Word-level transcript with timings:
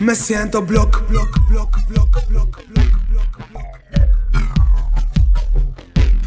Me 0.00 0.14
siento 0.16 0.60
block, 0.60 1.06
block, 1.08 1.38
block, 1.48 1.78
block, 1.88 2.28
block, 2.28 2.60
block, 2.68 2.98
block, 3.08 3.08
block. 3.10 3.64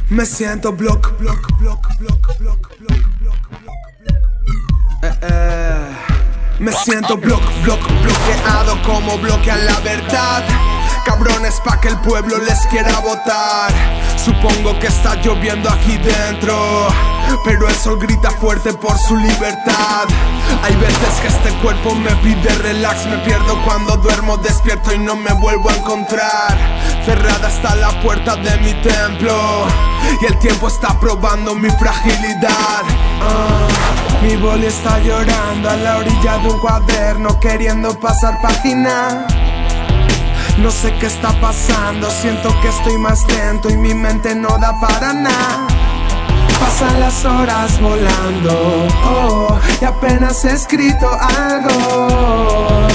Me 0.10 0.26
siento 0.26 0.72
block, 0.72 1.18
block, 1.20 1.60
block, 1.60 1.88
block, 2.00 2.40
block, 2.40 2.80
block, 2.80 3.00
block, 3.20 3.50
block. 3.60 3.76
Eh, 5.04 5.20
eh. 5.22 5.98
Me 6.60 6.72
siento 6.72 7.18
block, 7.18 7.44
block, 7.64 7.82
bloqueado 8.02 8.82
como 8.84 9.18
bloquean 9.18 9.66
la 9.66 9.80
verdad. 9.82 10.46
Cabrones 11.06 11.60
pa' 11.64 11.80
que 11.82 11.90
el 11.90 12.00
pueblo 12.00 12.38
les 12.38 12.66
quiera 12.68 13.00
votar. 13.00 13.72
Supongo 14.18 14.80
que 14.80 14.88
está 14.88 15.16
lloviendo 15.22 15.70
aquí 15.70 15.98
dentro. 15.98 16.88
Pero 17.44 17.68
el 17.68 17.76
sol 17.76 18.00
grita 18.00 18.32
fuerte 18.32 18.74
por 18.74 18.98
su 18.98 19.18
libertad. 19.18 20.08
Hay 20.64 20.76
veces 20.76 21.20
que 21.22 21.28
este 21.28 21.50
cuerpo 21.62 21.96
me 21.96 22.12
pide 22.18 22.50
relax. 22.62 23.06
Me 23.06 23.18
pierdo 23.20 23.62
cuando 23.64 23.98
duermo, 23.98 24.38
despierto 24.38 24.94
y 24.94 25.00
no 25.00 25.16
me 25.16 25.32
vuelvo 25.34 25.70
a 25.70 25.76
encontrar. 25.76 26.58
Cerrada 27.06 27.48
está 27.48 27.76
la 27.76 27.90
puerta 28.02 28.36
de 28.36 28.58
mi 28.58 28.74
templo. 28.82 29.68
Y 30.22 30.26
el 30.26 30.38
tiempo 30.40 30.68
está 30.68 31.00
probando 31.00 31.56
mi 31.56 31.70
fragilidad. 31.70 32.84
Ah, 33.22 33.68
mi 34.22 34.36
boli 34.36 34.66
está 34.66 35.00
llorando 35.00 35.70
a 35.70 35.76
la 35.76 35.98
orilla 35.98 36.38
de 36.40 36.50
un 36.50 36.60
cuaderno, 36.60 37.40
queriendo 37.40 37.98
pasar 38.00 38.42
página. 38.42 39.26
No 40.58 40.72
sé 40.72 40.92
qué 41.00 41.06
está 41.06 41.32
pasando, 41.40 42.10
siento 42.10 42.50
que 42.62 42.70
estoy 42.70 42.98
más 42.98 43.24
lento 43.28 43.70
y 43.70 43.78
mi 43.78 43.94
mente 43.94 44.34
no 44.34 44.58
da 44.58 44.74
para 44.80 45.14
nada. 45.14 45.68
Pasan 46.60 47.00
las 47.00 47.26
horas 47.26 47.80
volando, 47.80 48.88
oh, 49.04 49.60
y 49.82 49.86
apenas 49.86 50.44
he 50.46 50.52
escrito 50.54 51.10
algo. 51.12 52.88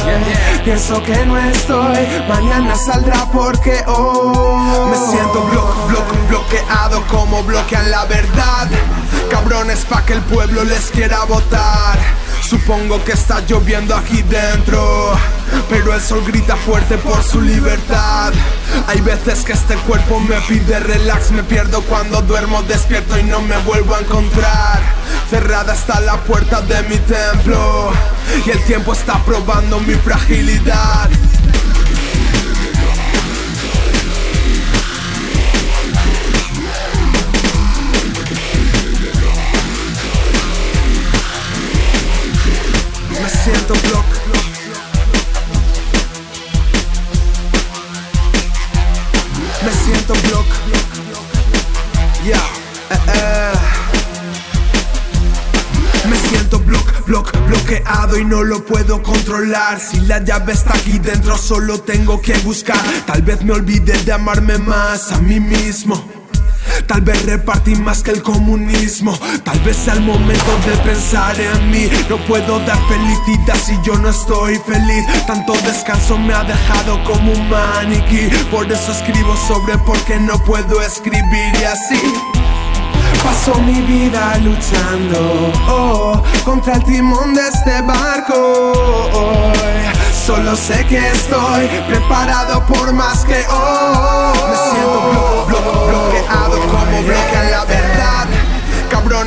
Pienso 0.64 1.02
que 1.02 1.27
no 1.27 1.36
estoy, 1.38 2.06
mañana 2.28 2.77
saldrá 2.77 3.27
porque 3.32 3.82
oh. 3.86 4.88
Me 4.91 4.96
siento 4.96 5.42
blo 5.44 5.74
blo 5.88 6.02
bloqueado 6.28 7.02
como 7.08 7.42
bloquean 7.42 7.91
la 7.91 8.04
verdad. 8.04 8.69
Cabrones 9.30 9.84
pa' 9.86 10.04
que 10.04 10.12
el 10.14 10.22
pueblo 10.22 10.62
les 10.64 10.91
quiera 10.91 11.24
votar. 11.24 11.98
Supongo 12.53 13.03
que 13.03 13.12
está 13.12 13.41
lloviendo 13.47 13.97
aquí 13.97 14.20
dentro, 14.20 15.19
pero 15.70 15.95
el 15.95 16.00
sol 16.03 16.22
grita 16.27 16.55
fuerte 16.55 16.98
por 16.98 17.22
su 17.22 17.41
libertad. 17.41 18.31
Hay 18.89 19.00
veces 19.00 19.42
que 19.42 19.55
este 19.55 19.75
cuerpo 19.77 20.20
me 20.20 20.39
pide 20.42 20.78
relax, 20.78 21.31
me 21.31 21.42
pierdo 21.44 21.81
cuando 21.84 22.20
duermo, 22.20 22.62
despierto 22.64 23.19
y 23.19 23.22
no 23.22 23.41
me 23.41 23.56
vuelvo 23.62 23.94
a 23.94 24.00
encontrar. 24.00 24.83
Cerrada 25.31 25.72
está 25.72 25.98
la 26.00 26.19
puerta 26.25 26.61
de 26.61 26.83
mi 26.83 26.98
templo 26.98 27.91
y 28.44 28.50
el 28.50 28.62
tiempo 28.64 28.92
está 28.92 29.14
probando 29.25 29.81
mi 29.81 29.94
fragilidad. 29.94 31.09
Me 50.03 50.08
siento 50.08 50.28
block. 50.28 50.47
Ya. 52.27 52.36
eh, 52.91 52.98
eh. 53.14 53.53
Me 56.11 56.17
siento 56.28 56.59
block, 56.59 57.06
block, 57.06 57.32
bloqueado 57.47 58.19
y 58.19 58.25
no 58.25 58.43
lo 58.43 58.65
puedo 58.65 59.00
controlar. 59.00 59.78
Si 59.78 60.00
la 60.00 60.19
llave 60.19 60.54
está 60.54 60.75
aquí 60.75 60.99
dentro, 60.99 61.38
solo 61.38 61.81
tengo 61.82 62.21
que 62.21 62.37
buscar. 62.41 62.82
Tal 63.06 63.22
vez 63.22 63.44
me 63.44 63.53
olvide 63.53 63.93
de 64.03 64.12
amarme 64.12 64.59
más 64.59 65.12
a 65.12 65.19
mí 65.21 65.38
mismo. 65.38 66.22
Tal 66.92 67.00
vez 67.00 67.25
repartí 67.25 67.75
más 67.75 68.03
que 68.03 68.10
el 68.10 68.22
comunismo. 68.22 69.19
Tal 69.44 69.58
vez 69.60 69.88
el 69.88 70.03
momento 70.03 70.53
de 70.66 70.76
pensar 70.84 71.34
en 71.41 71.70
mí. 71.70 71.88
No 72.10 72.19
puedo 72.26 72.58
dar 72.66 72.76
felicidad 72.86 73.56
si 73.64 73.78
yo 73.82 73.94
no 73.97 74.10
estoy 74.10 74.56
feliz. 74.66 75.06
Tanto 75.26 75.54
descanso 75.64 76.19
me 76.19 76.34
ha 76.34 76.44
dejado 76.44 77.02
como 77.04 77.32
un 77.32 77.48
maniquí. 77.48 78.28
Por 78.50 78.70
eso 78.70 78.92
escribo 78.92 79.34
sobre 79.48 79.78
por 79.78 79.97
qué 80.04 80.20
no 80.20 80.36
puedo 80.44 80.82
escribir 80.82 81.54
y 81.58 81.64
así. 81.64 81.98
Paso 83.25 83.58
mi 83.62 83.81
vida 83.81 84.36
luchando 84.44 85.50
oh, 85.70 86.22
contra 86.44 86.75
el 86.75 86.84
timón 86.84 87.32
de 87.32 87.48
este 87.48 87.81
barco. 87.81 88.34
oh. 89.14 89.52
Solo 90.26 90.54
sé 90.54 90.86
que 90.86 90.98
estoy 90.98 91.66
preparado 91.88 92.64
por 92.66 92.92
más 92.92 93.25
que 93.25 93.34
hoy. 93.48 94.38
Me 94.50 94.56
siento 94.70 95.02
blo- 95.10 95.47
blo- 95.47 95.81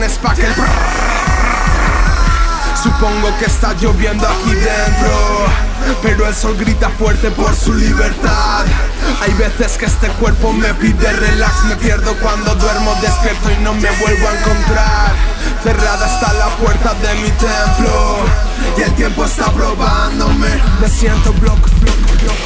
Que 0.06 0.46
el 0.46 0.54
Supongo 2.84 3.36
que 3.40 3.46
está 3.46 3.74
lloviendo 3.74 4.28
aquí 4.28 4.54
dentro, 4.54 5.48
pero 6.04 6.28
el 6.28 6.36
sol 6.36 6.56
grita 6.56 6.90
fuerte 6.90 7.32
por 7.32 7.56
su 7.56 7.74
libertad. 7.74 8.66
Hay 9.24 9.34
veces 9.34 9.80
que 9.80 9.88
este 9.88 10.08
cuerpo 10.10 10.54
me 10.54 10.72
pide 10.76 11.12
relax, 11.12 11.64
me 11.64 11.76
pierdo 11.78 12.16
cuando 12.20 12.54
duermo, 12.54 12.94
despierto 13.02 13.50
y 13.50 13.64
no 13.64 13.74
me 13.74 13.90
vuelvo 14.00 14.28
a 14.28 14.38
encontrar. 14.38 15.14
Cerrada 15.64 16.06
está 16.06 16.34
la 16.34 16.50
puerta 16.58 16.94
de 16.94 17.16
mi 17.16 17.32
templo 17.32 18.18
y 18.78 18.82
el 18.84 18.94
tiempo 18.94 19.26
está 19.26 19.52
probándome. 19.52 20.50
Me 20.82 20.88
siento 20.88 21.34
block, 21.34 21.68
block, 21.80 22.22
block. 22.22 22.38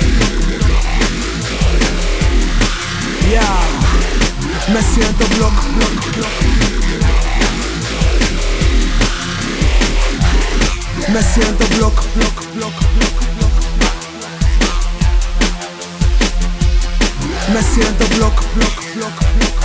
Yeah. 3.27 3.43
Me 4.73 4.81
siento 4.81 5.27
block, 5.35 5.53
block, 5.75 6.15
block. 6.15 7.08
Me 11.11 11.23
siento 11.23 11.65
block, 11.77 11.95
block, 12.13 12.45
block, 12.53 12.73
block, 12.93 13.19
block. 13.35 13.53
Me 17.51 17.63
siento 17.63 18.07
block, 18.15 18.35
block, 18.53 18.93
block, 18.95 19.19
block. 19.19 19.58